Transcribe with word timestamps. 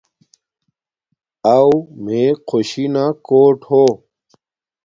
اݸ 1.55 1.69
میے 2.03 2.23
خوشی 2.47 2.85
نا 2.93 3.05
کوٹ 3.27 3.59
ہو 3.69 3.83